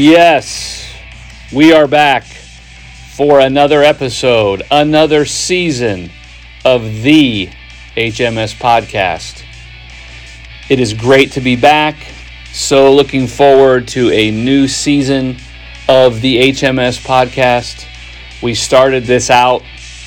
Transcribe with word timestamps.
Yes, 0.00 0.88
we 1.52 1.72
are 1.72 1.88
back 1.88 2.22
for 2.22 3.40
another 3.40 3.82
episode, 3.82 4.62
another 4.70 5.24
season 5.24 6.12
of 6.64 7.02
the 7.02 7.48
HMS 7.96 8.54
podcast. 8.54 9.42
It 10.68 10.78
is 10.78 10.94
great 10.94 11.32
to 11.32 11.40
be 11.40 11.56
back. 11.56 11.96
So, 12.52 12.94
looking 12.94 13.26
forward 13.26 13.88
to 13.88 14.12
a 14.12 14.30
new 14.30 14.68
season 14.68 15.36
of 15.88 16.20
the 16.20 16.52
HMS 16.52 17.04
podcast. 17.04 17.84
We 18.40 18.54
started 18.54 19.02
this 19.02 19.30
out 19.30 19.64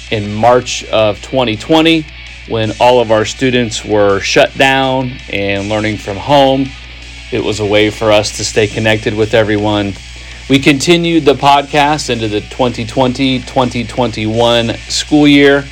in 0.10 0.34
March 0.34 0.86
of 0.86 1.22
2020 1.22 2.06
when 2.48 2.72
all 2.80 3.02
of 3.02 3.12
our 3.12 3.26
students 3.26 3.84
were 3.84 4.22
shut 4.22 4.58
down 4.58 5.18
and 5.30 5.68
learning 5.68 5.98
from 5.98 6.16
home. 6.16 6.68
It 7.32 7.42
was 7.42 7.62
a 7.62 7.66
way 7.66 7.90
for 7.90 8.12
us 8.12 8.36
to 8.38 8.44
stay 8.44 8.68
connected 8.68 9.14
with 9.14 9.34
everyone. 9.34 9.94
We 10.50 10.60
continued 10.60 11.24
the 11.24 11.34
podcast 11.34 12.10
into 12.10 12.28
the 12.28 12.42
2020 12.42 13.40
2021 13.40 14.76
school 14.90 15.26
year. 15.26 15.64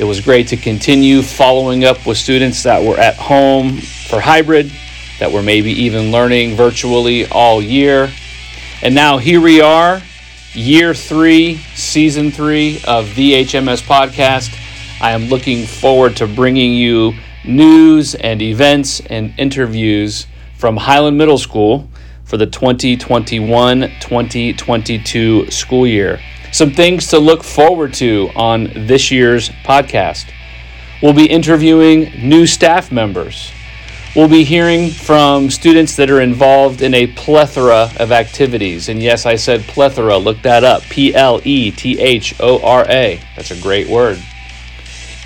It 0.00 0.04
was 0.04 0.20
great 0.20 0.48
to 0.48 0.56
continue 0.56 1.22
following 1.22 1.84
up 1.84 2.04
with 2.06 2.16
students 2.16 2.64
that 2.64 2.82
were 2.82 2.98
at 2.98 3.14
home 3.14 3.76
for 3.76 4.18
hybrid, 4.20 4.72
that 5.20 5.30
were 5.30 5.44
maybe 5.44 5.70
even 5.70 6.10
learning 6.10 6.56
virtually 6.56 7.24
all 7.28 7.62
year. 7.62 8.10
And 8.82 8.92
now 8.92 9.18
here 9.18 9.40
we 9.40 9.60
are, 9.60 10.02
year 10.54 10.92
three, 10.92 11.58
season 11.76 12.32
three 12.32 12.80
of 12.88 13.14
the 13.14 13.44
HMS 13.44 13.80
podcast. 13.80 14.52
I 15.00 15.12
am 15.12 15.26
looking 15.26 15.66
forward 15.66 16.16
to 16.16 16.26
bringing 16.26 16.74
you 16.74 17.14
news 17.44 18.16
and 18.16 18.42
events 18.42 18.98
and 19.08 19.32
interviews 19.38 20.26
from 20.60 20.76
Highland 20.76 21.16
Middle 21.16 21.38
School 21.38 21.88
for 22.24 22.36
the 22.36 22.46
2021 22.46 23.80
2022 23.98 25.50
school 25.50 25.86
year. 25.86 26.20
Some 26.52 26.70
things 26.70 27.06
to 27.08 27.18
look 27.18 27.42
forward 27.42 27.94
to 27.94 28.28
on 28.36 28.70
this 28.74 29.10
year's 29.10 29.48
podcast. 29.64 30.30
We'll 31.02 31.14
be 31.14 31.24
interviewing 31.24 32.12
new 32.28 32.46
staff 32.46 32.92
members. 32.92 33.50
We'll 34.14 34.28
be 34.28 34.44
hearing 34.44 34.90
from 34.90 35.48
students 35.48 35.96
that 35.96 36.10
are 36.10 36.20
involved 36.20 36.82
in 36.82 36.92
a 36.92 37.06
plethora 37.06 37.90
of 37.98 38.12
activities. 38.12 38.90
And 38.90 39.02
yes, 39.02 39.24
I 39.24 39.36
said 39.36 39.62
plethora, 39.62 40.18
look 40.18 40.42
that 40.42 40.62
up 40.62 40.82
P 40.82 41.14
L 41.14 41.40
E 41.42 41.70
T 41.70 41.98
H 41.98 42.34
O 42.38 42.60
R 42.62 42.84
A. 42.86 43.18
That's 43.34 43.50
a 43.50 43.60
great 43.62 43.88
word. 43.88 44.22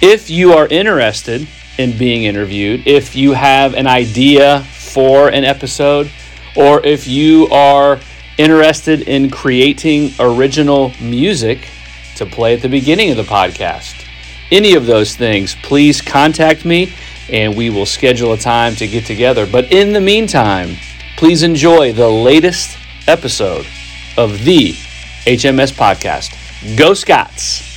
If 0.00 0.30
you 0.30 0.52
are 0.52 0.68
interested 0.68 1.48
in 1.76 1.98
being 1.98 2.22
interviewed, 2.22 2.86
if 2.86 3.16
you 3.16 3.32
have 3.32 3.74
an 3.74 3.88
idea 3.88 4.64
for 4.94 5.28
an 5.28 5.42
episode, 5.42 6.08
or 6.56 6.80
if 6.86 7.08
you 7.08 7.48
are 7.48 7.98
interested 8.38 9.02
in 9.08 9.28
creating 9.28 10.12
original 10.20 10.92
music 11.00 11.68
to 12.14 12.24
play 12.24 12.54
at 12.54 12.62
the 12.62 12.68
beginning 12.68 13.10
of 13.10 13.16
the 13.16 13.24
podcast, 13.24 14.06
any 14.52 14.74
of 14.74 14.86
those 14.86 15.16
things, 15.16 15.56
please 15.64 16.00
contact 16.00 16.64
me 16.64 16.92
and 17.28 17.56
we 17.56 17.70
will 17.70 17.86
schedule 17.86 18.34
a 18.34 18.38
time 18.38 18.76
to 18.76 18.86
get 18.86 19.04
together. 19.04 19.46
But 19.46 19.72
in 19.72 19.92
the 19.92 20.00
meantime, 20.00 20.76
please 21.16 21.42
enjoy 21.42 21.92
the 21.92 22.08
latest 22.08 22.78
episode 23.08 23.66
of 24.16 24.44
the 24.44 24.74
HMS 25.26 25.72
podcast. 25.72 26.78
Go 26.78 26.94
Scots! 26.94 27.73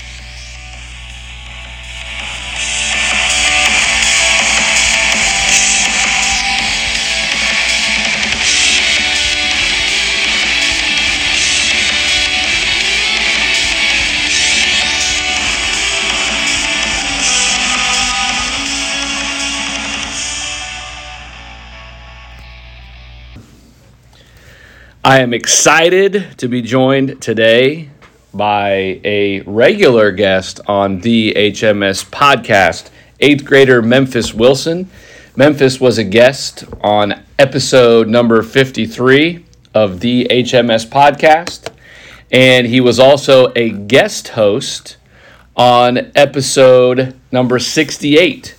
I 25.18 25.22
am 25.22 25.34
excited 25.34 26.38
to 26.38 26.48
be 26.48 26.62
joined 26.62 27.20
today 27.24 27.90
by 28.36 29.02
a 29.04 29.42
regular 29.48 30.12
guest 30.12 30.60
on 30.68 31.00
the 31.00 31.34
HMS 31.34 32.06
podcast, 32.06 32.92
eighth 33.20 33.44
grader 33.44 33.82
Memphis 33.82 34.36
Wilson. 34.36 34.92
Memphis 35.36 35.82
was 35.82 35.98
a 35.98 36.04
guest 36.04 36.66
on 36.82 37.24
episode 37.40 38.08
number 38.08 38.44
53 38.44 39.44
of 39.74 40.02
the 40.02 40.28
HMS 40.30 40.88
podcast, 40.88 41.74
and 42.32 42.68
he 42.68 42.80
was 42.80 43.00
also 43.00 43.52
a 43.56 43.72
guest 43.72 44.28
host 44.28 44.98
on 45.56 46.12
episode 46.14 47.20
number 47.32 47.58
68 47.58 48.56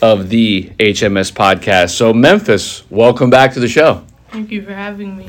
of 0.00 0.28
the 0.28 0.70
HMS 0.78 1.32
podcast. 1.32 1.90
So, 1.90 2.12
Memphis, 2.12 2.88
welcome 2.88 3.30
back 3.30 3.52
to 3.54 3.58
the 3.58 3.66
show. 3.66 4.04
Thank 4.28 4.52
you 4.52 4.62
for 4.62 4.72
having 4.72 5.16
me. 5.16 5.26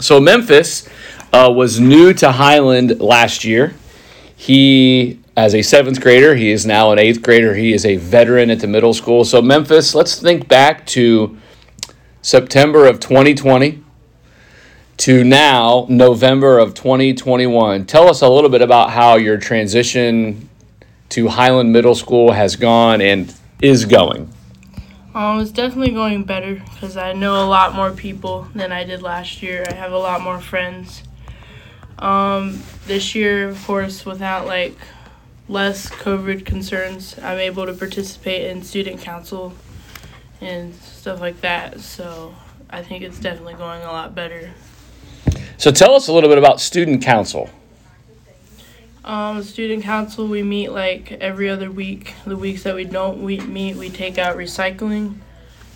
So 0.00 0.20
Memphis 0.20 0.88
uh, 1.32 1.52
was 1.54 1.80
new 1.80 2.12
to 2.14 2.32
Highland 2.32 3.00
last 3.00 3.44
year. 3.44 3.74
He, 4.36 5.20
as 5.36 5.54
a 5.54 5.62
seventh 5.62 6.00
grader, 6.00 6.34
he 6.34 6.50
is 6.50 6.66
now 6.66 6.92
an 6.92 6.98
eighth 6.98 7.22
grader. 7.22 7.54
He 7.54 7.72
is 7.72 7.84
a 7.84 7.96
veteran 7.96 8.50
at 8.50 8.60
the 8.60 8.66
middle 8.66 8.94
school. 8.94 9.24
So 9.24 9.40
Memphis, 9.40 9.94
let's 9.94 10.20
think 10.20 10.48
back 10.48 10.86
to 10.86 11.38
September 12.22 12.86
of 12.86 13.00
2020 13.00 13.82
to 14.98 15.24
now 15.24 15.86
November 15.88 16.58
of 16.58 16.74
2021. 16.74 17.86
Tell 17.86 18.08
us 18.08 18.22
a 18.22 18.28
little 18.28 18.50
bit 18.50 18.62
about 18.62 18.90
how 18.90 19.16
your 19.16 19.36
transition 19.36 20.48
to 21.10 21.28
Highland 21.28 21.72
Middle 21.72 21.94
School 21.94 22.32
has 22.32 22.56
gone 22.56 23.00
and 23.00 23.34
is 23.60 23.84
going. 23.84 24.32
Um, 25.14 25.40
it's 25.40 25.50
definitely 25.50 25.90
going 25.90 26.24
better 26.24 26.54
because 26.54 26.96
I 26.96 27.12
know 27.12 27.44
a 27.44 27.46
lot 27.46 27.74
more 27.74 27.90
people 27.90 28.48
than 28.54 28.72
I 28.72 28.84
did 28.84 29.02
last 29.02 29.42
year. 29.42 29.64
I 29.68 29.74
have 29.74 29.92
a 29.92 29.98
lot 29.98 30.22
more 30.22 30.40
friends. 30.40 31.02
Um, 31.98 32.62
this 32.86 33.14
year, 33.14 33.48
of 33.48 33.62
course, 33.66 34.06
without 34.06 34.46
like 34.46 34.76
less 35.48 35.90
COVID 35.90 36.46
concerns, 36.46 37.18
I'm 37.18 37.38
able 37.38 37.66
to 37.66 37.74
participate 37.74 38.50
in 38.50 38.62
student 38.62 39.02
council 39.02 39.52
and 40.40 40.74
stuff 40.74 41.20
like 41.20 41.42
that. 41.42 41.80
So 41.80 42.34
I 42.70 42.82
think 42.82 43.04
it's 43.04 43.20
definitely 43.20 43.54
going 43.54 43.82
a 43.82 43.92
lot 43.92 44.14
better. 44.14 44.50
So 45.58 45.70
tell 45.70 45.94
us 45.94 46.08
a 46.08 46.12
little 46.12 46.30
bit 46.30 46.38
about 46.38 46.58
student 46.58 47.02
council. 47.02 47.50
Um, 49.04 49.42
student 49.42 49.82
council, 49.82 50.28
we 50.28 50.42
meet 50.42 50.70
like 50.70 51.12
every 51.12 51.48
other 51.48 51.70
week. 51.70 52.14
The 52.24 52.36
weeks 52.36 52.62
that 52.62 52.74
we 52.74 52.84
don't 52.84 53.22
we 53.22 53.40
meet, 53.40 53.76
we 53.76 53.90
take 53.90 54.18
out 54.18 54.36
recycling. 54.36 55.16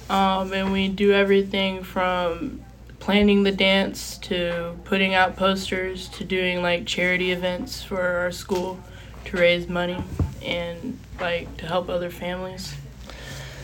Um, 0.09 0.53
and 0.53 0.73
we 0.73 0.87
do 0.87 1.13
everything 1.13 1.83
from 1.83 2.61
planning 3.01 3.43
the 3.43 3.53
dance 3.53 4.19
to 4.19 4.77
putting 4.85 5.15
out 5.15 5.37
posters 5.37 6.09
to 6.11 6.25
doing 6.25 6.63
like 6.63 6.87
charity 6.87 7.33
events 7.33 7.83
for 7.83 8.01
our 8.01 8.31
school 8.31 8.79
to 9.25 9.37
raise 9.37 9.69
money 9.69 10.03
and 10.45 10.99
like 11.21 11.57
to 11.57 11.67
help 11.67 11.89
other 11.89 12.11
families. 12.11 12.75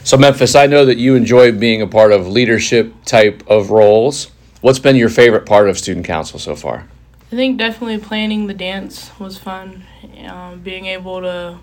So, 0.03 0.17
Memphis, 0.17 0.57
I 0.57 0.67
know 0.67 0.85
that 0.85 0.99
you 0.99 1.15
enjoy 1.15 1.53
being 1.53 1.81
a 1.81 1.87
part 1.87 2.11
of 2.11 2.27
leadership 2.27 2.93
type 3.05 3.45
of 3.49 3.71
roles. 3.71 4.33
What's 4.61 4.81
been 4.81 4.97
your 4.97 5.09
favorite 5.09 5.47
part 5.47 5.69
of 5.69 5.79
student 5.79 6.05
council 6.05 6.41
so 6.41 6.57
far? 6.57 6.89
I 7.33 7.35
think 7.35 7.57
definitely 7.57 7.97
planning 7.97 8.47
the 8.47 8.53
dance 8.53 9.11
was 9.19 9.39
fun. 9.39 9.85
Um, 10.27 10.61
being 10.61 10.85
able 10.85 11.23
to 11.23 11.59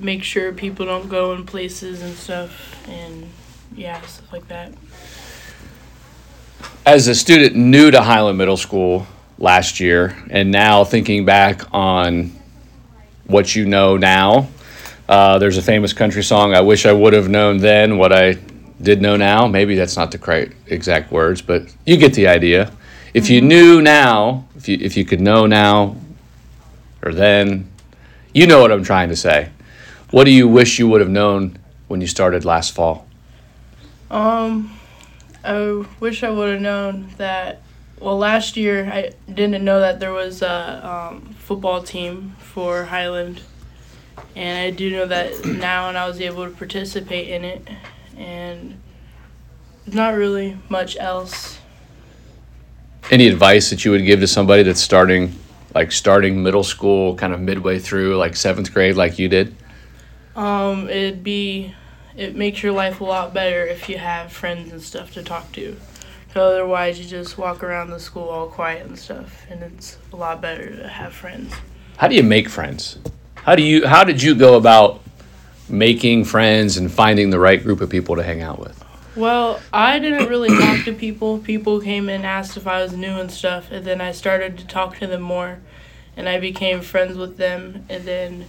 make 0.00 0.22
sure 0.24 0.54
people 0.54 0.86
don't 0.86 1.10
go 1.10 1.34
in 1.34 1.44
places 1.44 2.00
and 2.00 2.14
stuff, 2.14 2.88
and 2.88 3.28
yeah, 3.76 4.00
stuff 4.00 4.32
like 4.32 4.48
that. 4.48 4.72
As 6.86 7.08
a 7.08 7.14
student 7.14 7.54
new 7.56 7.90
to 7.90 8.00
Highland 8.00 8.38
Middle 8.38 8.56
School 8.56 9.06
last 9.38 9.80
year, 9.80 10.16
and 10.30 10.50
now 10.50 10.82
thinking 10.82 11.26
back 11.26 11.60
on 11.74 12.32
what 13.26 13.54
you 13.54 13.66
know 13.66 13.98
now, 13.98 14.48
uh, 15.10 15.38
there's 15.38 15.58
a 15.58 15.62
famous 15.62 15.92
country 15.92 16.22
song, 16.22 16.54
I 16.54 16.62
wish 16.62 16.86
I 16.86 16.92
would 16.92 17.12
have 17.12 17.28
known 17.28 17.58
then 17.58 17.98
what 17.98 18.14
I 18.14 18.38
did 18.80 19.02
know 19.02 19.18
now. 19.18 19.46
Maybe 19.46 19.74
that's 19.74 19.98
not 19.98 20.10
the 20.10 20.16
correct 20.16 20.54
exact 20.68 21.12
words, 21.12 21.42
but 21.42 21.70
you 21.84 21.98
get 21.98 22.14
the 22.14 22.28
idea. 22.28 22.72
If 23.14 23.30
you 23.30 23.40
knew 23.40 23.80
now, 23.80 24.44
if 24.56 24.68
you 24.68 24.76
if 24.80 24.96
you 24.96 25.04
could 25.04 25.20
know 25.20 25.46
now 25.46 25.96
or 27.00 27.12
then, 27.12 27.70
you 28.32 28.48
know 28.48 28.60
what 28.60 28.72
I'm 28.72 28.82
trying 28.82 29.08
to 29.10 29.16
say. 29.16 29.50
What 30.10 30.24
do 30.24 30.32
you 30.32 30.48
wish 30.48 30.80
you 30.80 30.88
would 30.88 31.00
have 31.00 31.10
known 31.10 31.56
when 31.86 32.00
you 32.00 32.08
started 32.08 32.44
last 32.44 32.74
fall? 32.74 33.06
Um, 34.10 34.76
I 35.44 35.84
wish 36.00 36.24
I 36.24 36.30
would 36.30 36.54
have 36.54 36.60
known 36.60 37.10
that. 37.18 37.62
Well, 38.00 38.18
last 38.18 38.56
year 38.56 38.90
I 38.92 39.12
didn't 39.32 39.64
know 39.64 39.78
that 39.78 40.00
there 40.00 40.12
was 40.12 40.42
a 40.42 41.10
um, 41.12 41.34
football 41.38 41.82
team 41.84 42.34
for 42.40 42.84
Highland, 42.84 43.40
and 44.34 44.58
I 44.58 44.70
do 44.70 44.90
know 44.90 45.06
that 45.06 45.44
now, 45.44 45.88
and 45.88 45.96
I 45.96 46.08
was 46.08 46.20
able 46.20 46.44
to 46.44 46.50
participate 46.50 47.28
in 47.28 47.44
it, 47.44 47.68
and 48.16 48.80
not 49.86 50.14
really 50.14 50.58
much 50.68 50.96
else. 50.98 51.60
Any 53.10 53.28
advice 53.28 53.70
that 53.70 53.84
you 53.84 53.90
would 53.90 54.04
give 54.04 54.20
to 54.20 54.26
somebody 54.26 54.62
that's 54.62 54.80
starting, 54.80 55.34
like 55.74 55.92
starting 55.92 56.42
middle 56.42 56.64
school, 56.64 57.14
kind 57.16 57.32
of 57.32 57.40
midway 57.40 57.78
through, 57.78 58.16
like 58.16 58.36
seventh 58.36 58.72
grade, 58.72 58.96
like 58.96 59.18
you 59.18 59.28
did? 59.28 59.54
Um, 60.36 60.88
it'd 60.88 61.22
be, 61.22 61.74
it 62.16 62.34
makes 62.34 62.62
your 62.62 62.72
life 62.72 63.00
a 63.00 63.04
lot 63.04 63.34
better 63.34 63.64
if 63.66 63.88
you 63.88 63.98
have 63.98 64.32
friends 64.32 64.72
and 64.72 64.82
stuff 64.82 65.12
to 65.14 65.22
talk 65.22 65.52
to. 65.52 65.76
otherwise, 66.34 66.98
you 66.98 67.04
just 67.04 67.38
walk 67.38 67.62
around 67.62 67.90
the 67.90 68.00
school 68.00 68.28
all 68.28 68.48
quiet 68.48 68.86
and 68.86 68.98
stuff, 68.98 69.46
and 69.48 69.62
it's 69.62 69.98
a 70.12 70.16
lot 70.16 70.40
better 70.40 70.74
to 70.74 70.88
have 70.88 71.12
friends. 71.12 71.54
How 71.96 72.08
do 72.08 72.16
you 72.16 72.24
make 72.24 72.48
friends? 72.48 72.98
How 73.36 73.54
do 73.54 73.62
you? 73.62 73.86
How 73.86 74.04
did 74.04 74.20
you 74.22 74.34
go 74.34 74.56
about 74.56 75.00
making 75.68 76.24
friends 76.24 76.76
and 76.76 76.90
finding 76.90 77.30
the 77.30 77.38
right 77.38 77.62
group 77.62 77.80
of 77.80 77.88
people 77.88 78.16
to 78.16 78.22
hang 78.22 78.42
out 78.42 78.58
with? 78.58 78.83
Well, 79.16 79.60
I 79.72 79.98
didn't 79.98 80.28
really 80.28 80.48
talk 80.48 80.84
to 80.84 80.92
people. 80.92 81.38
People 81.38 81.80
came 81.80 82.08
and 82.08 82.26
asked 82.26 82.56
if 82.56 82.66
I 82.66 82.82
was 82.82 82.92
new 82.92 83.18
and 83.20 83.30
stuff, 83.30 83.70
and 83.70 83.84
then 83.84 84.00
I 84.00 84.12
started 84.12 84.58
to 84.58 84.66
talk 84.66 84.98
to 84.98 85.06
them 85.06 85.22
more, 85.22 85.60
and 86.16 86.28
I 86.28 86.40
became 86.40 86.80
friends 86.80 87.16
with 87.16 87.36
them, 87.36 87.84
and 87.88 88.04
then 88.04 88.46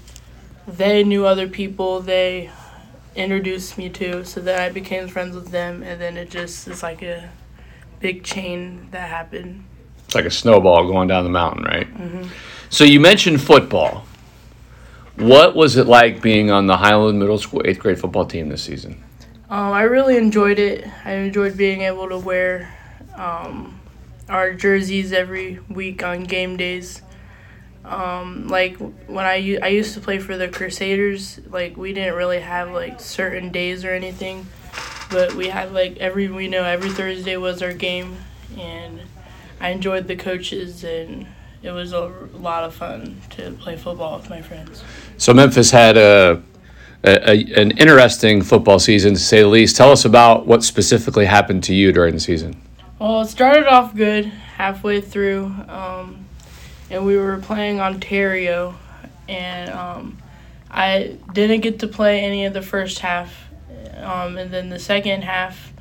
they 0.67 1.03
knew 1.03 1.25
other 1.25 1.47
people 1.47 2.01
they 2.01 2.49
introduced 3.15 3.77
me 3.77 3.89
to, 3.89 4.25
so 4.25 4.41
then 4.41 4.59
I 4.59 4.69
became 4.69 5.07
friends 5.07 5.35
with 5.35 5.49
them, 5.49 5.83
and 5.83 6.01
then 6.01 6.17
it 6.17 6.29
just 6.31 6.67
is 6.67 6.81
like 6.81 7.01
a 7.03 7.29
big 7.99 8.23
chain 8.23 8.87
that 8.91 9.09
happened. 9.09 9.65
It's 10.05 10.15
like 10.15 10.25
a 10.25 10.31
snowball 10.31 10.87
going 10.87 11.07
down 11.07 11.23
the 11.23 11.29
mountain, 11.29 11.63
right? 11.63 11.87
Mm-hmm. 11.87 12.27
So 12.69 12.83
you 12.83 12.99
mentioned 12.99 13.41
football. 13.41 14.05
What 15.15 15.55
was 15.55 15.77
it 15.77 15.87
like 15.87 16.21
being 16.21 16.51
on 16.51 16.67
the 16.67 16.77
Highland 16.77 17.19
Middle 17.19 17.37
School 17.37 17.61
eighth 17.65 17.79
grade 17.79 17.99
football 17.99 18.25
team 18.25 18.49
this 18.49 18.63
season? 18.63 19.01
Um, 19.55 19.71
I 19.71 19.83
really 19.83 20.17
enjoyed 20.17 20.59
it. 20.59 20.85
I 21.05 21.13
enjoyed 21.13 21.55
being 21.55 21.83
able 21.83 22.09
to 22.09 22.17
wear 22.17 22.77
um, 23.15 23.79
our 24.27 24.53
jerseys 24.53 25.13
every 25.13 25.61
week 25.69 26.03
on 26.03 26.25
game 26.25 26.57
days. 26.57 27.01
Um, 27.85 28.49
like 28.49 28.75
when 28.75 29.23
I, 29.23 29.57
I 29.61 29.69
used 29.69 29.93
to 29.93 30.01
play 30.01 30.19
for 30.19 30.35
the 30.35 30.49
Crusaders, 30.49 31.39
like 31.49 31.77
we 31.77 31.93
didn't 31.93 32.15
really 32.15 32.41
have 32.41 32.71
like 32.71 32.99
certain 32.99 33.49
days 33.49 33.85
or 33.85 33.91
anything, 33.91 34.45
but 35.09 35.35
we 35.35 35.47
had 35.47 35.71
like 35.71 35.95
every 35.99 36.27
we 36.27 36.49
know 36.49 36.65
every 36.65 36.89
Thursday 36.89 37.37
was 37.37 37.61
our 37.61 37.71
game, 37.71 38.17
and 38.57 39.03
I 39.61 39.69
enjoyed 39.69 40.09
the 40.09 40.17
coaches 40.17 40.83
and 40.83 41.27
it 41.63 41.71
was 41.71 41.93
a 41.93 42.07
lot 42.33 42.65
of 42.65 42.75
fun 42.75 43.21
to 43.29 43.51
play 43.53 43.77
football 43.77 44.17
with 44.17 44.29
my 44.29 44.41
friends. 44.41 44.83
So 45.17 45.33
Memphis 45.33 45.71
had 45.71 45.95
a, 45.95 46.43
a, 47.05 47.61
an 47.61 47.71
interesting 47.71 48.41
football 48.41 48.79
season 48.79 49.13
to 49.13 49.19
say 49.19 49.41
the 49.41 49.47
least. 49.47 49.75
Tell 49.75 49.91
us 49.91 50.05
about 50.05 50.45
what 50.45 50.63
specifically 50.63 51.25
happened 51.25 51.63
to 51.65 51.73
you 51.73 51.91
during 51.91 52.13
the 52.13 52.19
season. 52.19 52.61
Well, 52.99 53.21
it 53.21 53.27
started 53.27 53.67
off 53.67 53.95
good 53.95 54.25
halfway 54.25 55.01
through, 55.01 55.45
um, 55.67 56.25
and 56.89 57.05
we 57.05 57.17
were 57.17 57.37
playing 57.37 57.79
Ontario, 57.79 58.75
and 59.27 59.69
um, 59.71 60.17
I 60.71 61.17
didn't 61.33 61.61
get 61.61 61.79
to 61.79 61.87
play 61.87 62.21
any 62.21 62.45
of 62.45 62.53
the 62.53 62.61
first 62.61 62.99
half, 62.99 63.33
um, 63.97 64.37
and 64.37 64.51
then 64.51 64.69
the 64.69 64.79
second 64.79 65.23
half, 65.23 65.73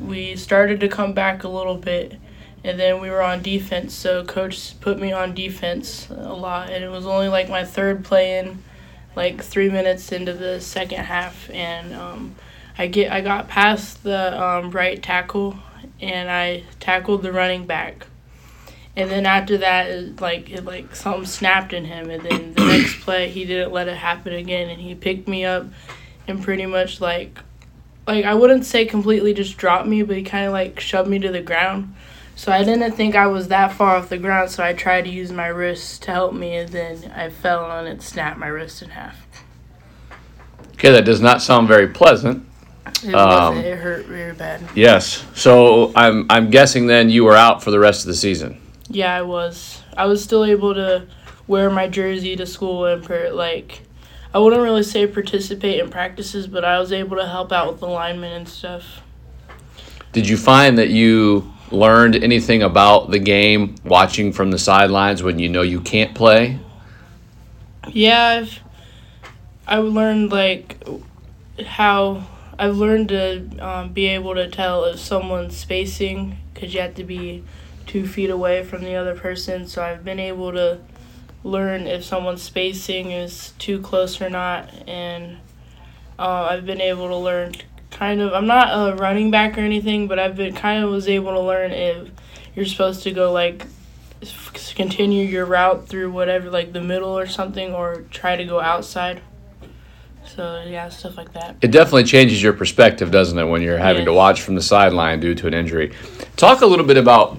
we 0.00 0.36
started 0.36 0.80
to 0.80 0.88
come 0.88 1.12
back 1.12 1.44
a 1.44 1.48
little 1.48 1.76
bit 1.76 2.18
and 2.64 2.78
then 2.78 3.00
we 3.00 3.10
were 3.10 3.22
on 3.22 3.42
defense. 3.42 3.94
So 3.94 4.24
coach 4.24 4.78
put 4.80 4.98
me 4.98 5.12
on 5.12 5.34
defense 5.34 6.08
a 6.10 6.32
lot, 6.32 6.70
and 6.70 6.82
it 6.84 6.90
was 6.90 7.06
only 7.06 7.28
like 7.28 7.48
my 7.48 7.64
third 7.64 8.04
play 8.04 8.38
in, 8.38 8.62
like 9.16 9.42
three 9.42 9.68
minutes 9.68 10.12
into 10.12 10.32
the 10.32 10.60
second 10.60 11.04
half, 11.04 11.50
and 11.50 11.94
um, 11.94 12.34
I 12.76 12.86
get 12.86 13.12
I 13.12 13.20
got 13.20 13.48
past 13.48 14.02
the 14.02 14.40
um, 14.40 14.70
right 14.70 15.02
tackle, 15.02 15.56
and 16.00 16.30
I 16.30 16.64
tackled 16.80 17.22
the 17.22 17.32
running 17.32 17.66
back. 17.66 18.06
And 18.96 19.08
then 19.10 19.26
after 19.26 19.58
that, 19.58 19.88
it, 19.88 20.20
like 20.20 20.50
it 20.50 20.64
like 20.64 20.94
something 20.94 21.26
snapped 21.26 21.72
in 21.72 21.84
him, 21.84 22.10
and 22.10 22.22
then 22.22 22.54
the 22.54 22.64
next 22.64 23.00
play 23.00 23.28
he 23.28 23.44
didn't 23.44 23.72
let 23.72 23.88
it 23.88 23.96
happen 23.96 24.32
again, 24.32 24.68
and 24.68 24.80
he 24.80 24.94
picked 24.94 25.28
me 25.28 25.44
up, 25.44 25.66
and 26.26 26.42
pretty 26.42 26.66
much 26.66 27.00
like, 27.00 27.38
like 28.06 28.24
I 28.24 28.34
wouldn't 28.34 28.66
say 28.66 28.86
completely 28.86 29.34
just 29.34 29.56
dropped 29.56 29.86
me, 29.86 30.02
but 30.02 30.16
he 30.16 30.22
kind 30.22 30.46
of 30.46 30.52
like 30.52 30.80
shoved 30.80 31.08
me 31.08 31.18
to 31.20 31.30
the 31.30 31.42
ground 31.42 31.94
so 32.38 32.52
I 32.52 32.62
didn't 32.62 32.92
think 32.92 33.16
I 33.16 33.26
was 33.26 33.48
that 33.48 33.72
far 33.72 33.96
off 33.96 34.10
the 34.10 34.16
ground, 34.16 34.48
so 34.48 34.62
I 34.62 34.72
tried 34.72 35.06
to 35.06 35.10
use 35.10 35.32
my 35.32 35.48
wrist 35.48 36.04
to 36.04 36.12
help 36.12 36.32
me, 36.32 36.54
and 36.54 36.68
then 36.68 37.12
I 37.16 37.30
fell 37.30 37.64
on 37.64 37.88
it, 37.88 38.00
snapped 38.00 38.38
my 38.38 38.46
wrist 38.46 38.80
in 38.80 38.90
half. 38.90 39.26
Okay, 40.74 40.92
that 40.92 41.04
does 41.04 41.20
not 41.20 41.42
sound 41.42 41.66
very 41.66 41.88
pleasant. 41.88 42.46
It 43.02 43.12
um. 43.12 43.56
It 43.56 43.76
hurt 43.76 44.06
very 44.06 44.34
bad. 44.34 44.62
Yes. 44.76 45.26
So 45.34 45.90
I'm 45.96 46.26
I'm 46.30 46.48
guessing 46.48 46.86
then 46.86 47.10
you 47.10 47.24
were 47.24 47.34
out 47.34 47.60
for 47.60 47.72
the 47.72 47.80
rest 47.80 48.02
of 48.02 48.06
the 48.06 48.14
season. 48.14 48.60
Yeah, 48.88 49.12
I 49.12 49.22
was. 49.22 49.82
I 49.96 50.06
was 50.06 50.22
still 50.22 50.44
able 50.44 50.74
to 50.74 51.08
wear 51.48 51.68
my 51.70 51.88
jersey 51.88 52.36
to 52.36 52.46
school 52.46 52.84
and 52.84 53.02
per, 53.02 53.30
like 53.32 53.82
I 54.32 54.38
wouldn't 54.38 54.62
really 54.62 54.84
say 54.84 55.08
participate 55.08 55.80
in 55.80 55.90
practices, 55.90 56.46
but 56.46 56.64
I 56.64 56.78
was 56.78 56.92
able 56.92 57.16
to 57.16 57.26
help 57.26 57.50
out 57.50 57.68
with 57.68 57.80
the 57.80 57.88
linemen 57.88 58.32
and 58.32 58.48
stuff. 58.48 59.02
Did 60.12 60.28
you 60.28 60.36
find 60.36 60.78
that 60.78 60.90
you 60.90 61.52
learned 61.70 62.16
anything 62.16 62.62
about 62.62 63.10
the 63.10 63.18
game 63.18 63.74
watching 63.84 64.32
from 64.32 64.50
the 64.50 64.58
sidelines 64.58 65.22
when 65.22 65.38
you 65.38 65.48
know 65.48 65.62
you 65.62 65.80
can't 65.80 66.14
play? 66.14 66.58
Yeah, 67.88 68.40
I've 68.40 68.60
I've 69.66 69.84
learned 69.84 70.30
like 70.30 70.82
how 71.64 72.26
I've 72.58 72.76
learned 72.76 73.08
to 73.10 73.58
um, 73.58 73.92
be 73.92 74.06
able 74.08 74.34
to 74.34 74.48
tell 74.48 74.84
if 74.84 74.98
someone's 74.98 75.56
spacing 75.56 76.38
because 76.52 76.74
you 76.74 76.80
have 76.80 76.94
to 76.96 77.04
be 77.04 77.44
two 77.86 78.06
feet 78.06 78.30
away 78.30 78.64
from 78.64 78.82
the 78.82 78.94
other 78.94 79.14
person. 79.14 79.66
So 79.66 79.82
I've 79.82 80.04
been 80.04 80.18
able 80.18 80.52
to 80.52 80.80
learn 81.44 81.86
if 81.86 82.04
someone's 82.04 82.42
spacing 82.42 83.10
is 83.10 83.52
too 83.58 83.80
close 83.80 84.20
or 84.20 84.28
not, 84.28 84.70
and 84.88 85.38
uh, 86.18 86.48
I've 86.50 86.66
been 86.66 86.80
able 86.80 87.08
to 87.08 87.16
learn 87.16 87.54
kind 87.90 88.20
of 88.20 88.32
I'm 88.32 88.46
not 88.46 88.68
a 88.70 88.96
running 88.96 89.30
back 89.30 89.58
or 89.58 89.60
anything, 89.60 90.08
but 90.08 90.18
I've 90.18 90.36
been 90.36 90.54
kind 90.54 90.84
of 90.84 90.90
was 90.90 91.08
able 91.08 91.32
to 91.32 91.40
learn 91.40 91.72
if 91.72 92.10
you're 92.54 92.66
supposed 92.66 93.02
to 93.04 93.12
go 93.12 93.32
like 93.32 93.66
continue 94.74 95.24
your 95.24 95.44
route 95.44 95.88
through 95.88 96.10
whatever 96.10 96.50
like 96.50 96.72
the 96.72 96.80
middle 96.80 97.16
or 97.16 97.26
something 97.26 97.72
or 97.72 98.04
try 98.10 98.36
to 98.36 98.44
go 98.44 98.60
outside. 98.60 99.20
So 100.24 100.62
yeah, 100.66 100.88
stuff 100.88 101.16
like 101.16 101.32
that. 101.32 101.56
It 101.62 101.70
definitely 101.70 102.04
changes 102.04 102.42
your 102.42 102.52
perspective, 102.52 103.10
doesn't 103.10 103.38
it, 103.38 103.44
when 103.44 103.62
you're 103.62 103.78
having 103.78 104.02
yes. 104.02 104.08
to 104.08 104.12
watch 104.12 104.42
from 104.42 104.56
the 104.56 104.62
sideline 104.62 105.20
due 105.20 105.34
to 105.34 105.46
an 105.46 105.54
injury. 105.54 105.92
Talk 106.36 106.60
a 106.60 106.66
little 106.66 106.84
bit 106.84 106.96
about 106.96 107.38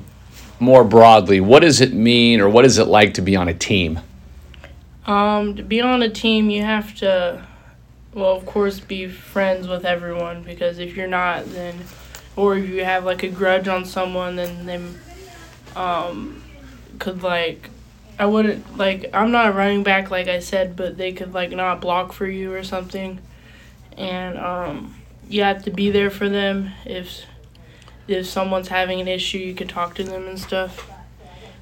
more 0.59 0.83
broadly, 0.83 1.39
what 1.39 1.61
does 1.61 1.81
it 1.81 1.93
mean 1.93 2.41
or 2.41 2.49
what 2.49 2.65
is 2.65 2.77
it 2.77 2.87
like 2.87 3.13
to 3.15 3.21
be 3.21 3.35
on 3.35 3.47
a 3.47 3.53
team? 3.53 3.99
Um, 5.05 5.55
to 5.55 5.63
be 5.63 5.81
on 5.81 6.01
a 6.01 6.09
team, 6.09 6.49
you 6.49 6.63
have 6.63 6.95
to 6.97 7.45
well, 8.19 8.35
of 8.35 8.45
course, 8.45 8.79
be 8.79 9.07
friends 9.07 9.67
with 9.67 9.85
everyone 9.85 10.43
because 10.43 10.79
if 10.79 10.95
you're 10.95 11.07
not, 11.07 11.45
then, 11.51 11.75
or 12.35 12.57
if 12.57 12.69
you 12.69 12.83
have 12.83 13.05
like 13.05 13.23
a 13.23 13.29
grudge 13.29 13.67
on 13.67 13.85
someone, 13.85 14.35
then 14.35 14.65
they, 14.65 15.79
um, 15.79 16.43
could 16.99 17.23
like, 17.23 17.69
I 18.17 18.25
wouldn't 18.25 18.77
like. 18.77 19.09
I'm 19.13 19.31
not 19.31 19.55
running 19.55 19.83
back, 19.83 20.11
like 20.11 20.27
I 20.27 20.39
said, 20.39 20.75
but 20.75 20.97
they 20.97 21.13
could 21.13 21.33
like 21.33 21.51
not 21.51 21.79
block 21.79 22.11
for 22.11 22.27
you 22.27 22.53
or 22.53 22.63
something, 22.63 23.19
and 23.97 24.37
um, 24.37 24.95
you 25.29 25.43
have 25.43 25.63
to 25.63 25.71
be 25.71 25.89
there 25.89 26.09
for 26.09 26.27
them 26.27 26.71
if 26.85 27.23
if 28.09 28.25
someone's 28.25 28.67
having 28.67 28.99
an 28.99 29.07
issue, 29.07 29.37
you 29.37 29.53
could 29.53 29.69
talk 29.69 29.95
to 29.95 30.03
them 30.03 30.27
and 30.27 30.37
stuff, 30.37 30.89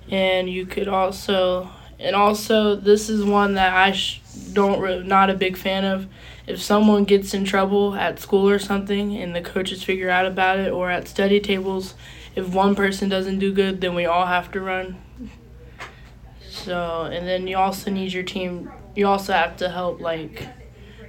and 0.09 0.49
you 0.49 0.65
could 0.65 0.87
also 0.87 1.69
and 1.99 2.15
also 2.15 2.75
this 2.75 3.09
is 3.09 3.23
one 3.23 3.53
that 3.53 3.73
I 3.73 3.91
sh- 3.91 4.21
don't 4.57 5.05
not 5.05 5.29
a 5.29 5.35
big 5.35 5.55
fan 5.55 5.85
of. 5.85 6.07
If 6.47 6.59
someone 6.59 7.03
gets 7.03 7.35
in 7.35 7.45
trouble 7.45 7.93
at 7.93 8.19
school 8.19 8.49
or 8.49 8.57
something 8.57 9.15
and 9.15 9.35
the 9.35 9.41
coaches 9.41 9.83
figure 9.83 10.09
out 10.09 10.25
about 10.25 10.57
it 10.57 10.71
or 10.71 10.89
at 10.89 11.07
study 11.07 11.39
tables 11.39 11.93
if 12.35 12.47
one 12.47 12.73
person 12.73 13.07
doesn't 13.07 13.37
do 13.37 13.53
good 13.53 13.81
then 13.81 13.93
we 13.93 14.07
all 14.07 14.25
have 14.25 14.51
to 14.53 14.59
run. 14.59 14.97
So 16.49 17.03
and 17.03 17.27
then 17.27 17.45
you 17.45 17.55
also 17.55 17.91
need 17.91 18.13
your 18.13 18.23
team 18.23 18.71
you 18.95 19.05
also 19.05 19.31
have 19.31 19.57
to 19.57 19.69
help 19.69 20.01
like 20.01 20.47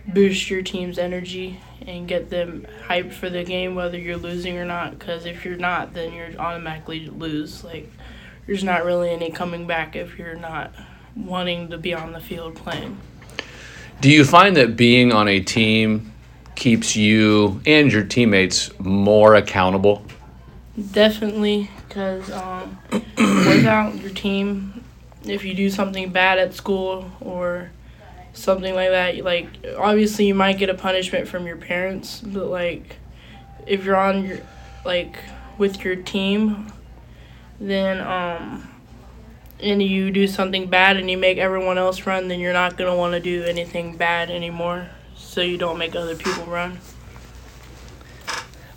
boost 0.07 0.51
your 0.51 0.61
team's 0.61 0.99
energy 0.99 1.59
and 1.87 2.07
get 2.07 2.29
them 2.29 2.67
hyped 2.87 3.15
for 3.15 3.31
the 3.31 3.45
game 3.45 3.75
whether 3.75 3.97
you're 3.97 4.19
losing 4.19 4.59
or 4.59 4.67
not 4.67 4.99
because 4.99 5.25
if 5.25 5.47
you're 5.47 5.57
not 5.57 5.95
then 5.95 6.13
you're 6.13 6.39
automatically 6.39 7.07
lose 7.07 7.65
like 7.65 7.91
there's 8.47 8.65
not 8.65 8.85
really 8.85 9.09
any 9.09 9.31
coming 9.31 9.67
back 9.67 9.97
if 9.97 10.19
you're 10.19 10.35
not 10.35 10.71
wanting 11.17 11.71
to 11.71 11.79
be 11.79 11.95
on 11.95 12.13
the 12.13 12.21
field 12.21 12.55
playing 12.55 12.99
do 14.01 14.11
you 14.11 14.25
find 14.25 14.57
that 14.57 14.77
being 14.77 15.13
on 15.13 15.29
a 15.29 15.41
team 15.41 16.13
keeps 16.55 16.97
you 16.97 17.61
and 17.67 17.93
your 17.93 18.05
teammates 18.05 18.71
more 18.79 19.35
accountable? 19.35 20.05
Definitely, 20.93 21.71
because 21.89 22.31
um, 22.31 22.79
without 23.17 23.97
your 23.97 24.11
team, 24.11 24.85
if 25.25 25.45
you 25.45 25.55
do 25.55 25.71
something 25.71 26.11
bad 26.11 26.39
at 26.39 26.55
school 26.55 27.11
or 27.21 27.71
something 28.33 28.75
like 28.75 28.91
that, 28.91 29.17
like 29.25 29.49
obviously 29.77 30.27
you 30.27 30.35
might 30.35 30.59
get 30.59 30.71
a 30.71 30.75
punishment 30.75 31.27
from 31.27 31.47
your 31.47 31.57
parents, 31.57 32.21
but 32.21 32.47
like 32.47 32.97
if 33.67 33.85
you're 33.85 33.97
on 33.97 34.25
your 34.25 34.39
like 34.85 35.19
with 35.59 35.85
your 35.85 35.97
team, 35.97 36.73
then 37.61 38.01
um, 38.01 38.69
and 39.61 39.83
you 39.83 40.11
do 40.11 40.27
something 40.27 40.67
bad 40.67 40.97
and 40.97 41.11
you 41.11 41.19
make 41.19 41.39
everyone 41.39 41.79
else 41.79 42.07
run, 42.07 42.29
then 42.29 42.41
you're 42.41 42.53
not 42.53 42.77
gonna 42.77 42.95
want 42.95 43.13
to 43.15 43.21
do 43.21 43.45
anything 43.45 43.97
bad 43.97 44.31
anymore. 44.31 44.89
So 45.17 45.41
you 45.41 45.59
don't 45.59 45.79
make 45.79 45.95
other 45.95 46.17
people 46.17 46.45
run. 46.45 46.79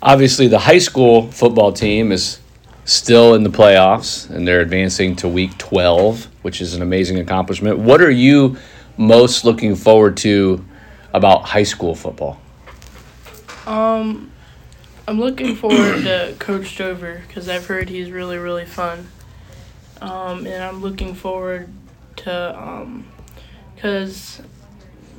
Obviously, 0.00 0.48
the 0.48 0.58
high 0.58 0.78
school 0.78 1.30
football 1.30 1.72
team 1.72 2.10
is 2.10 2.40
still 2.84 3.34
in 3.34 3.44
the 3.44 3.50
playoffs 3.50 4.28
and 4.30 4.46
they're 4.46 4.60
advancing 4.60 5.14
to 5.16 5.28
week 5.28 5.56
12, 5.58 6.26
which 6.42 6.60
is 6.60 6.74
an 6.74 6.82
amazing 6.82 7.18
accomplishment. 7.18 7.78
What 7.78 8.02
are 8.02 8.10
you 8.10 8.56
most 8.96 9.44
looking 9.44 9.76
forward 9.76 10.16
to 10.18 10.64
about 11.14 11.44
high 11.44 11.62
school 11.62 11.94
football? 11.94 12.40
Um, 13.66 14.32
I'm 15.06 15.20
looking 15.20 15.54
forward 15.54 16.02
to 16.02 16.34
Coach 16.38 16.76
Dover 16.76 17.22
because 17.26 17.48
I've 17.48 17.66
heard 17.66 17.88
he's 17.88 18.10
really, 18.10 18.38
really 18.38 18.66
fun. 18.66 19.08
Um, 20.02 20.46
and 20.46 20.64
I'm 20.64 20.80
looking 20.80 21.14
forward 21.14 21.68
to, 22.16 22.60
um, 22.60 23.06
because 23.74 24.42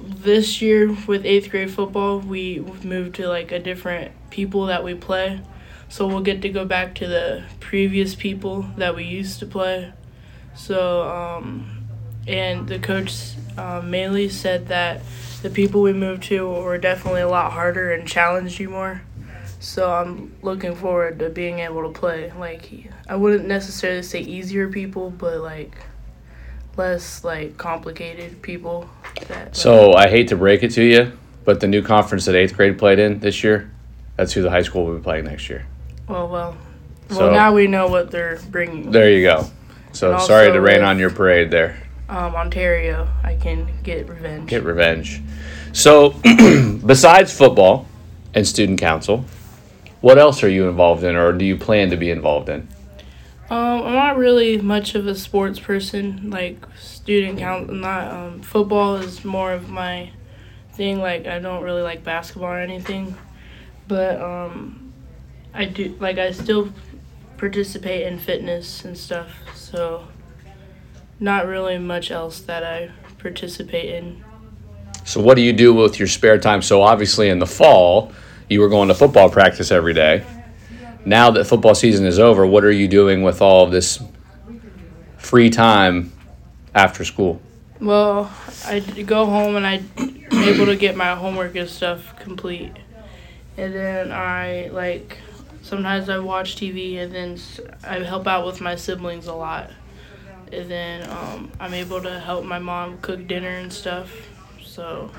this 0.04 0.62
year 0.62 0.96
with 1.08 1.25
eighth 1.25 1.50
grade 1.50 1.72
football, 1.72 2.20
we 2.20 2.60
moved 2.84 3.16
to 3.16 3.28
like 3.30 3.54
a 3.54 3.60
different 3.60 4.12
people 4.30 4.66
that 4.66 4.84
we 4.84 4.94
play. 4.94 5.42
So 5.88 6.06
we'll 6.08 6.22
get 6.22 6.42
to 6.42 6.50
go 6.50 6.66
back 6.66 6.96
to 6.96 7.08
the 7.08 7.44
previous 7.62 8.13
people 8.13 8.66
that 8.78 8.96
we 8.96 9.06
used 9.06 9.40
to 9.40 9.46
play. 9.46 9.94
So, 10.56 11.04
um, 11.04 11.86
and 12.28 12.68
the 12.68 12.80
coach, 12.80 13.36
um, 13.58 13.90
Maley, 13.90 14.30
said 14.30 14.68
that 14.68 15.02
the 15.44 15.50
people 15.50 15.82
we 15.82 15.94
moved 15.94 16.24
to 16.24 16.48
were 16.50 16.78
definitely 16.78 17.22
a 17.22 17.28
lot 17.30 17.54
harder 17.54 17.92
and 17.92 18.08
challenged 18.08 18.60
you 18.60 18.70
more. 18.70 19.04
So 19.63 19.89
I'm 19.89 20.36
looking 20.41 20.75
forward 20.75 21.20
to 21.20 21.29
being 21.29 21.60
able 21.60 21.84
to 21.84 21.98
play. 21.98 22.34
Like, 22.38 22.70
I 23.08 23.15
wouldn't 23.15 23.48
necessarily 23.48 24.03
say 24.03 24.20
easier 24.20 24.67
people, 24.67 25.10
but 25.10 25.39
like 25.39 25.77
less 26.75 27.24
like 27.24 27.58
complicated 27.58 28.41
people. 28.41 28.89
That, 29.29 29.55
So 29.55 29.93
I 29.93 30.10
hate 30.10 30.27
to 30.27 30.36
break 30.36 30.63
it 30.63 30.72
to 30.72 30.84
you, 30.84 31.13
but 31.46 31.62
the 31.62 31.67
new 31.67 31.82
conference 31.82 32.25
that 32.25 32.36
eighth 32.36 32.58
grade 32.58 32.77
played 32.77 33.00
in 33.00 33.20
this 33.20 33.41
year, 33.41 33.72
that's 34.17 34.34
who 34.34 34.41
the 34.41 34.50
high 34.50 34.63
school 34.63 34.86
will 34.86 34.98
be 34.98 35.01
playing 35.01 35.24
next 35.25 35.50
year. 35.50 35.65
well, 36.10 36.27
well, 36.27 36.58
well. 37.10 37.20
So- 37.20 37.32
now 37.32 37.53
we 37.53 37.67
know 37.67 37.88
what 37.88 38.12
they're 38.12 38.39
bringing. 38.51 38.91
There 38.91 39.10
you 39.10 39.24
go. 39.25 39.46
So 39.93 40.12
And 40.12 40.22
sorry 40.24 40.51
to 40.51 40.60
rain 40.60 40.79
with- 40.82 40.89
on 40.89 41.00
your 41.00 41.10
parade 41.10 41.51
there. 41.51 41.77
Um, 42.10 42.36
Ontario, 42.36 43.08
I 43.24 43.36
can 43.36 43.70
get 43.82 44.10
revenge. 44.10 44.50
Get 44.50 44.63
revenge. 44.65 45.22
So, 45.72 46.10
besides 46.86 47.32
football 47.36 47.88
and 48.34 48.46
student 48.46 48.77
council, 48.79 49.24
what 50.03 50.17
else 50.17 50.43
are 50.43 50.50
you 50.50 50.67
involved 50.67 51.01
in, 51.05 51.15
or 51.15 51.31
do 51.31 51.45
you 51.45 51.55
plan 51.55 51.89
to 51.91 51.95
be 51.95 52.12
involved 52.12 52.50
in? 52.50 52.67
Um, 53.50 53.83
I'm 53.83 53.93
not 53.93 54.17
really 54.17 54.57
much 54.57 54.95
of 54.95 55.07
a 55.07 55.15
sports 55.15 55.62
person. 55.62 56.29
Like 56.29 56.57
student 56.77 57.39
count, 57.39 57.72
not 57.72 58.12
um, 58.12 58.41
football 58.41 58.98
is 58.98 59.24
more 59.24 59.53
of 59.53 59.69
my 59.69 60.12
thing. 60.74 61.00
Like 61.00 61.25
I 61.25 61.39
don't 61.39 61.63
really 61.63 61.83
like 61.83 62.03
basketball 62.03 62.50
or 62.50 62.60
anything, 62.60 63.15
but 63.88 64.22
um, 64.22 64.91
I 65.53 65.63
do 65.63 65.95
like 66.01 66.17
I 66.17 66.31
still 66.31 66.74
participate 67.38 68.05
in 68.05 68.19
fitness 68.19 68.83
and 68.83 68.98
stuff. 68.98 69.31
So 69.55 70.05
not 71.17 71.45
really 71.45 71.77
much 71.77 72.12
else 72.12 72.41
that 72.41 72.65
I 72.65 72.91
participate 73.19 73.95
in. 73.95 74.22
So, 75.05 75.22
what 75.22 75.36
do 75.36 75.41
you 75.41 75.53
do 75.53 75.74
with 75.74 75.98
your 75.98 76.10
spare 76.10 76.38
time? 76.39 76.62
So, 76.62 76.81
obviously, 76.81 77.29
in 77.29 77.39
the 77.39 77.48
fall, 77.48 78.12
you 78.50 78.62
were 78.62 78.69
going 78.69 78.88
to 78.88 78.95
football 78.95 79.29
practice 79.29 79.71
every 79.71 79.93
day. 79.93 80.25
Now 81.05 81.31
that 81.31 81.45
football 81.45 81.75
season 81.75 82.05
is 82.05 82.19
over, 82.19 82.45
what 82.45 82.63
are 82.63 82.71
you 82.71 82.88
doing 82.88 83.23
with 83.23 83.41
all 83.41 83.65
of 83.65 83.71
this 83.71 84.01
free 85.17 85.50
time 85.50 86.13
after 86.73 87.03
school? 87.03 87.41
Well, 87.79 88.31
I 88.65 88.79
go 88.79 89.25
home 89.25 89.57
and 89.57 89.67
I'm 89.67 89.89
able 90.31 90.67
to 90.67 90.75
get 90.75 90.95
my 90.95 91.15
homework 91.15 91.55
and 91.55 91.69
stuff 91.69 92.17
complete. 92.19 92.71
And 93.57 93.73
then 93.73 94.12
I 94.12 94.69
like 94.71 95.17
sometimes 95.62 96.09
I 96.09 96.19
watch 96.19 96.55
TV 96.55 96.97
and 96.97 97.13
then 97.13 97.39
I 97.83 98.00
help 98.00 98.27
out 98.27 98.45
with 98.45 98.62
my 98.62 98.75
siblings 98.75 99.27
a 99.27 99.33
lot. 99.33 99.71
And 100.51 100.69
then 100.69 101.09
um, 101.09 101.51
I'm 101.59 101.73
able 101.73 102.01
to 102.01 102.19
help 102.19 102.45
my 102.45 102.59
mom 102.59 103.00
cook 103.00 103.27
dinner 103.27 103.50
and 103.50 103.73
stuff. 103.73 104.12
So 104.63 105.12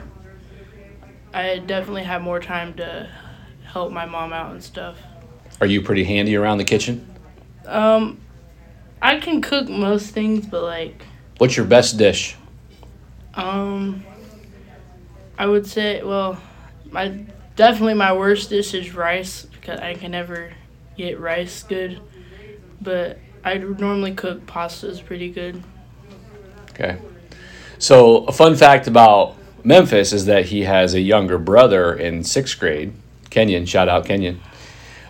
I 1.35 1.59
definitely 1.59 2.05
have 2.05 2.23
more 2.23 2.39
time 2.39 2.75
to 2.75 3.11
help 3.65 3.91
my 3.91 4.07
mom 4.07 4.33
out 4.33 4.53
and 4.53 4.63
stuff. 4.63 4.97
Are 5.61 5.67
you 5.67 5.83
pretty 5.83 6.05
handy 6.05 6.37
around 6.37 6.59
the 6.59 6.65
kitchen? 6.65 7.13
Um, 7.67 8.21
I 9.03 9.19
can 9.19 9.43
cook 9.43 9.69
most 9.69 10.11
things, 10.11 10.47
but 10.47 10.63
like 10.63 11.05
What's 11.39 11.57
your 11.57 11.67
best 11.67 11.99
dish? 11.99 12.37
Um, 13.35 14.05
I 15.37 15.47
would 15.47 15.67
say, 15.67 16.05
well, 16.05 16.41
my 16.91 17.25
definitely 17.57 17.95
my 17.95 18.13
worst 18.13 18.51
dish 18.51 18.73
is 18.73 18.95
rice 18.95 19.43
because 19.43 19.81
I 19.81 19.95
can 19.95 20.13
never 20.13 20.53
get 20.97 21.19
rice 21.19 21.65
good. 21.65 22.01
But 22.81 23.19
I 23.43 23.59
normally 23.59 24.15
cook 24.15 24.47
pastas 24.47 25.05
pretty 25.05 25.31
good. 25.31 25.61
Okay. 26.71 26.99
So, 27.79 28.25
a 28.27 28.33
fun 28.33 28.55
fact 28.55 28.87
about 28.87 29.37
Memphis 29.65 30.13
is 30.13 30.27
that 30.27 30.47
he 30.47 30.63
has 30.63 30.93
a 30.93 31.01
younger 31.01 31.39
brother 31.39 31.95
in 31.95 32.23
sixth 32.23 32.61
grade, 32.61 32.93
Kenyon. 33.31 33.65
Shout 33.65 33.89
out 33.89 34.05
Kenyon. 34.05 34.41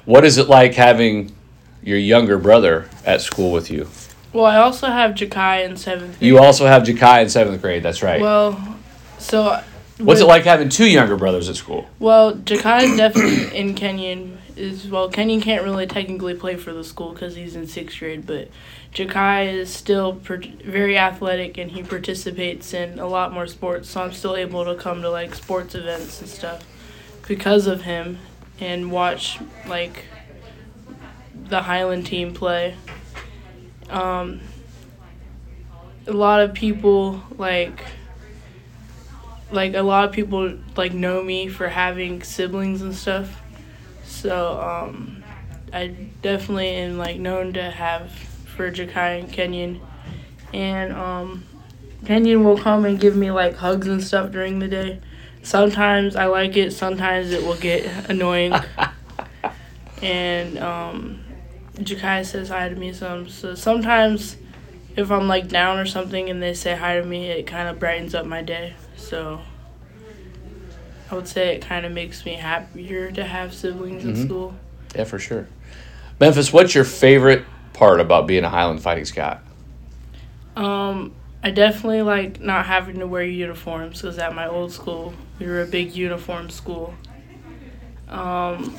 What 0.05 0.25
is 0.25 0.39
it 0.39 0.49
like 0.49 0.75
having 0.75 1.35
your 1.83 1.99
younger 1.99 2.39
brother 2.39 2.89
at 3.05 3.21
school 3.21 3.51
with 3.51 3.71
you? 3.71 3.89
Well, 4.33 4.45
I 4.45 4.57
also 4.57 4.87
have 4.87 5.13
Jakai 5.13 5.65
in 5.65 5.77
seventh. 5.77 6.23
You 6.23 6.39
also 6.39 6.67
have 6.67 6.85
Jakai 6.85 7.23
in 7.23 7.29
seventh 7.29 7.61
grade. 7.61 7.83
That's 7.83 8.03
right. 8.03 8.21
Well, 8.21 8.79
so. 9.19 9.63
What's 9.99 10.21
it 10.21 10.27
like 10.27 10.43
having 10.45 10.69
two 10.69 10.87
younger 10.87 11.17
brothers 11.17 11.49
at 11.49 11.57
school? 11.57 11.89
Well, 12.01 12.35
Jakai 12.35 12.83
is 12.83 12.97
definitely 12.97 13.57
in 13.57 13.75
Kenyon. 13.75 14.34
Is 14.57 14.89
well, 14.89 15.09
Kenyon 15.09 15.41
can't 15.41 15.65
really 15.65 15.87
technically 15.87 16.35
play 16.35 16.57
for 16.57 16.73
the 16.73 16.85
school 16.85 17.13
because 17.13 17.35
he's 17.35 17.57
in 17.57 17.67
sixth 17.67 17.99
grade, 17.99 18.25
but 18.25 18.49
Jakai 18.93 19.53
is 19.53 19.73
still 19.73 20.15
per- 20.15 20.37
very 20.65 20.97
athletic 20.97 21.59
and 21.59 21.73
he 21.73 21.83
participates 21.83 22.73
in 22.73 23.01
a 23.01 23.07
lot 23.07 23.33
more 23.33 23.49
sports. 23.49 23.91
So 23.91 24.03
I'm 24.03 24.13
still 24.13 24.37
able 24.37 24.65
to 24.65 24.77
come 24.77 25.03
to 25.03 25.11
like 25.11 25.35
sports 25.35 25.75
events 25.75 26.21
and 26.21 26.31
stuff 26.31 26.63
because 27.27 27.67
of 27.67 27.83
him 27.83 28.19
and 28.61 28.93
watch 28.93 29.41
like 29.67 30.05
the 31.35 31.63
Highland 31.63 32.07
team 32.07 32.33
play. 32.33 32.77
Um, 33.91 34.41
a 36.07 36.13
lot 36.13 36.41
of 36.43 36.55
people 36.55 37.23
like 37.39 37.85
like 39.51 39.75
a 39.75 39.83
lot 39.83 40.05
of 40.05 40.13
people 40.13 40.59
like 40.77 40.93
know 40.93 41.23
me 41.23 41.49
for 41.49 41.69
having 41.69 42.23
siblings 42.23 42.83
and 42.83 42.95
stuff. 42.95 43.41
So 44.25 44.59
um, 44.59 45.23
I 45.71 45.89
definitely 46.23 46.71
am 46.71 46.97
like 46.97 47.19
known 47.19 47.53
to 47.53 47.71
have 47.71 48.11
for 48.11 48.71
Jakai 48.73 49.21
and 49.21 49.31
Kenyon, 49.31 49.83
and 50.55 50.95
um, 50.95 51.45
Kenyon 52.07 52.43
will 52.43 52.57
come 52.57 52.87
and 52.87 52.99
give 52.99 53.17
me 53.17 53.31
like 53.31 53.57
hugs 53.57 53.87
and 53.87 54.03
stuff 54.03 54.33
during 54.33 54.61
the 54.61 54.69
day. 54.69 55.03
Sometimes 55.43 56.17
I 56.17 56.25
like 56.25 56.57
it. 56.57 56.71
Sometimes 56.71 57.33
it 57.33 57.43
will 57.43 57.59
get 57.59 57.85
annoying. 58.09 58.55
and 60.03 60.59
um, 60.59 61.23
Jakai 61.75 62.25
says 62.25 62.49
hi 62.49 62.71
to 62.71 62.77
me 62.77 62.95
some. 62.95 63.29
So 63.29 63.55
sometimes 63.55 64.39
if 64.97 65.11
I'm 65.11 65.29
like 65.29 65.49
down 65.49 65.79
or 65.79 65.85
something 65.85 66.31
and 66.31 66.43
they 66.43 66.55
say 66.55 66.75
hi 66.75 66.99
to 66.99 67.05
me, 67.05 67.27
it 67.27 67.47
kind 67.47 67.69
of 67.69 67.79
brightens 67.79 68.15
up 68.15 68.25
my 68.25 68.41
day. 68.41 68.73
So 68.97 69.43
I 71.11 71.15
would 71.15 71.29
say 71.29 71.55
it 71.55 71.63
kind 71.63 71.85
of 71.85 71.93
makes 71.93 72.25
me 72.25 72.35
happier 72.35 73.11
to 73.13 73.25
have 73.25 73.53
siblings 73.53 74.05
in 74.05 74.15
Mhm. 74.15 74.25
school. 74.25 74.55
Yeah, 74.95 75.05
for 75.05 75.19
sure. 75.19 75.47
Memphis, 76.21 76.53
what's 76.53 76.75
your 76.75 76.85
favorite 76.85 77.45
part 77.73 78.01
about 78.01 78.27
being 78.27 78.45
a 78.45 78.49
Highland 78.49 78.81
Fighting 78.83 79.05
Scot? 79.05 79.43
Um, 80.57 81.13
I 81.43 81.51
definitely 81.51 82.03
like 82.03 82.41
not 82.41 82.67
having 82.67 83.01
to 83.01 83.07
wear 83.07 83.25
uniforms 83.25 84.01
because 84.01 84.19
at 84.19 84.35
my 84.35 84.47
old 84.47 84.73
school 84.73 85.13
we 85.39 85.47
were 85.47 85.61
a 85.63 85.67
big 85.67 85.95
uniform 85.95 86.49
school. 86.49 86.95
Um, 88.09 88.77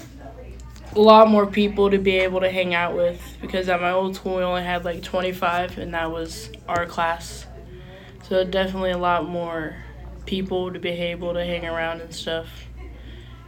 a 0.96 1.00
lot 1.00 1.27
more 1.27 1.46
people 1.46 1.91
to 1.91 1.98
be 1.98 2.17
able 2.20 2.39
to 2.39 2.50
hang 2.50 2.74
out 2.74 2.96
with 2.96 3.22
because 3.41 3.67
at 3.67 3.82
my 3.82 3.91
old 3.91 4.15
school 4.15 4.38
we 4.38 4.44
only 4.44 4.63
had 4.63 4.86
like 4.86 5.03
25 5.03 5.77
and 5.77 5.94
that 5.94 6.12
was 6.12 6.50
our 6.67 6.86
class. 6.86 7.46
So 8.29 8.44
definitely 8.44 8.91
a 8.91 8.98
lot 8.98 9.27
more 9.27 9.75
people 10.25 10.72
to 10.74 10.79
be 10.79 10.89
able 10.89 11.34
to 11.34 11.44
hang 11.44 11.65
around 11.65 12.01
and 12.01 12.13
stuff. 12.13 12.48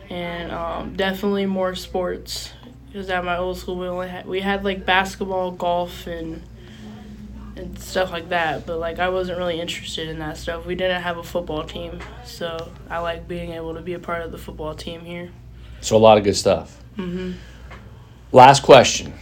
And 0.10 0.52
um, 0.52 0.96
definitely 0.96 1.46
more 1.46 1.76
sports 1.76 2.54
because 2.88 3.10
at 3.10 3.24
my 3.26 3.38
old 3.38 3.58
school 3.58 3.78
we 3.78 3.88
only 3.88 4.08
had 4.08 4.26
we 4.26 4.40
had 4.40 4.64
like 4.64 4.86
basketball, 4.86 5.52
golf, 5.52 6.08
and 6.08 6.42
and 7.58 7.78
stuff 7.80 8.12
like 8.12 8.30
that. 8.30 8.66
But 8.66 8.80
like 8.80 9.00
I 9.00 9.10
wasn't 9.10 9.38
really 9.38 9.60
interested 9.60 10.08
in 10.08 10.20
that 10.20 10.38
stuff. 10.38 10.66
We 10.66 10.76
didn't 10.76 11.02
have 11.02 11.18
a 11.18 11.24
football 11.24 11.64
team, 11.64 12.00
so 12.24 12.72
I 12.90 13.00
like 13.00 13.28
being 13.28 13.52
able 13.52 13.74
to 13.76 13.82
be 13.82 13.94
a 13.94 14.00
part 14.00 14.22
of 14.22 14.32
the 14.32 14.38
football 14.38 14.74
team 14.76 15.02
here. 15.02 15.30
So, 15.82 15.96
a 15.96 16.00
lot 16.00 16.18
of 16.18 16.24
good 16.24 16.36
stuff. 16.36 16.82
hmm 16.96 17.34
Last 18.32 18.64
question. 18.64 19.14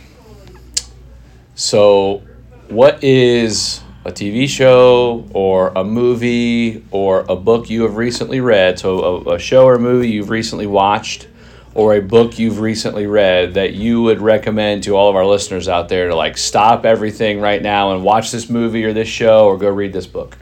So, 1.53 2.23
what 2.69 3.03
is 3.03 3.81
a 4.05 4.11
TV 4.11 4.47
show 4.47 5.27
or 5.33 5.69
a 5.75 5.83
movie 5.83 6.85
or 6.91 7.25
a 7.27 7.35
book 7.35 7.69
you 7.69 7.83
have 7.83 7.97
recently 7.97 8.39
read? 8.39 8.79
So, 8.79 9.23
a, 9.27 9.35
a 9.35 9.39
show 9.39 9.65
or 9.65 9.77
movie 9.77 10.09
you've 10.09 10.29
recently 10.29 10.67
watched 10.67 11.27
or 11.75 11.93
a 11.93 12.01
book 12.01 12.39
you've 12.39 12.59
recently 12.59 13.05
read 13.05 13.53
that 13.55 13.73
you 13.73 14.01
would 14.01 14.21
recommend 14.21 14.83
to 14.83 14.95
all 14.95 15.09
of 15.09 15.15
our 15.15 15.25
listeners 15.25 15.67
out 15.67 15.89
there 15.89 16.07
to 16.07 16.15
like 16.15 16.37
stop 16.37 16.85
everything 16.85 17.41
right 17.41 17.61
now 17.61 17.93
and 17.93 18.03
watch 18.03 18.31
this 18.31 18.49
movie 18.49 18.85
or 18.85 18.93
this 18.93 19.09
show 19.09 19.45
or 19.45 19.57
go 19.57 19.69
read 19.69 19.91
this 19.91 20.07
book? 20.07 20.37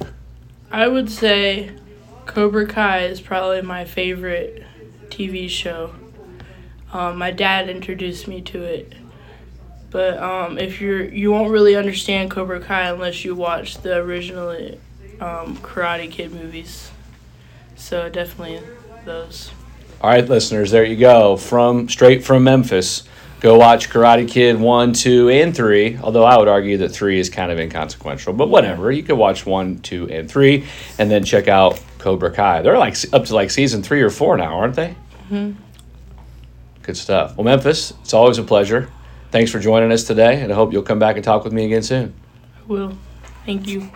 I 0.71 0.87
would 0.87 1.09
say 1.09 1.71
Cobra 2.27 2.67
Kai 2.67 3.05
is 3.05 3.19
probably 3.19 3.61
my 3.63 3.83
favorite 3.83 4.63
TV 5.09 5.49
show. 5.49 5.95
Um, 6.91 7.17
my 7.17 7.31
dad 7.31 7.67
introduced 7.67 8.27
me 8.27 8.41
to 8.41 8.61
it, 8.61 8.93
but 9.93 10.17
um, 10.17 10.57
if 10.57 10.81
you're 10.81 11.05
you 11.05 11.31
won't 11.31 11.51
really 11.51 11.75
understand 11.75 12.31
Cobra 12.31 12.59
Kai 12.59 12.89
unless 12.89 13.23
you 13.23 13.35
watch 13.35 13.77
the 13.77 13.97
original 13.97 14.49
um, 15.21 15.55
Karate 15.57 16.11
Kid 16.11 16.33
movies. 16.33 16.91
So 17.75 18.09
definitely 18.09 18.59
those. 19.05 19.51
All 20.01 20.09
right, 20.09 20.27
listeners, 20.27 20.71
there 20.71 20.83
you 20.83 20.97
go. 20.97 21.37
From 21.37 21.87
straight 21.87 22.23
from 22.25 22.43
Memphis. 22.43 23.03
Go 23.39 23.57
watch 23.57 23.89
Karate 23.89 24.27
Kid 24.27 24.57
1, 24.57 24.93
2, 24.93 25.29
and 25.29 25.53
3. 25.53 25.97
Although 25.97 26.23
I 26.23 26.37
would 26.37 26.47
argue 26.47 26.77
that 26.77 26.89
3 26.89 27.19
is 27.19 27.29
kind 27.29 27.51
of 27.51 27.59
inconsequential, 27.59 28.31
but 28.31 28.47
whatever. 28.47 28.89
You 28.89 29.03
could 29.03 29.17
watch 29.17 29.45
1, 29.45 29.79
2, 29.79 30.09
and 30.09 30.31
3, 30.31 30.65
and 30.97 31.11
then 31.11 31.25
check 31.25 31.49
out 31.49 31.81
Cobra 31.99 32.31
Kai. 32.31 32.61
They're 32.61 32.77
like 32.77 32.95
up 33.13 33.25
to 33.25 33.35
like 33.35 33.51
season 33.51 33.83
3 33.83 34.01
or 34.01 34.09
4 34.09 34.37
now, 34.37 34.55
aren't 34.55 34.75
they? 34.75 34.95
Mm-hmm. 35.29 35.59
Good 36.83 36.95
stuff. 36.95 37.35
Well, 37.35 37.43
Memphis, 37.43 37.91
it's 38.01 38.13
always 38.13 38.37
a 38.37 38.43
pleasure. 38.43 38.89
Thanks 39.33 39.49
for 39.49 39.57
joining 39.57 39.91
us 39.91 40.03
today, 40.03 40.43
and 40.43 40.51
I 40.51 40.55
hope 40.55 40.71
you'll 40.71 40.83
come 40.83 40.99
back 40.99 41.15
and 41.15 41.25
talk 41.25 41.43
with 41.43 41.53
me 41.53 41.65
again 41.65 41.81
soon. 41.81 42.13
I 42.55 42.67
will. 42.67 42.95
Thank 43.47 43.67
you. 43.67 43.89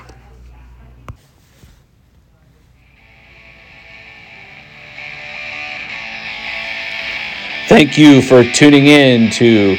Thank 7.70 8.00
you 8.00 8.24
for 8.24 8.44
tuning 8.44 8.88
in 8.88 9.30
to 9.34 9.78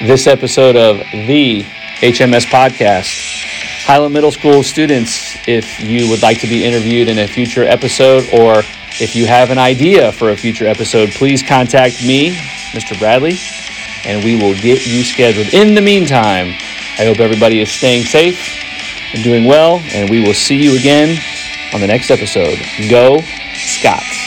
this 0.00 0.26
episode 0.26 0.74
of 0.74 0.96
the 1.12 1.64
HMS 1.98 2.46
Podcast. 2.46 3.44
Highland 3.84 4.14
Middle 4.14 4.32
School 4.32 4.62
students, 4.62 5.36
if 5.46 5.80
you 5.80 6.08
would 6.08 6.22
like 6.22 6.40
to 6.40 6.46
be 6.46 6.64
interviewed 6.64 7.08
in 7.08 7.18
a 7.18 7.26
future 7.28 7.64
episode 7.64 8.26
or 8.32 8.60
if 9.02 9.14
you 9.14 9.26
have 9.26 9.50
an 9.50 9.58
idea 9.58 10.12
for 10.12 10.30
a 10.30 10.36
future 10.36 10.66
episode, 10.66 11.10
please 11.10 11.42
contact 11.42 12.02
me, 12.02 12.30
Mr. 12.72 12.98
Bradley, 12.98 13.36
and 14.06 14.24
we 14.24 14.36
will 14.36 14.54
get 14.54 14.86
you 14.86 15.02
scheduled. 15.02 15.52
In 15.54 15.74
the 15.74 15.80
meantime, 15.80 16.48
I 16.98 17.04
hope 17.04 17.20
everybody 17.20 17.60
is 17.60 17.70
staying 17.70 18.04
safe 18.04 18.62
and 19.14 19.22
doing 19.22 19.44
well, 19.44 19.80
and 19.92 20.08
we 20.08 20.20
will 20.20 20.34
see 20.34 20.62
you 20.62 20.78
again 20.78 21.18
on 21.72 21.80
the 21.80 21.86
next 21.86 22.10
episode. 22.10 22.58
Go, 22.88 23.20
Scots. 23.54 24.23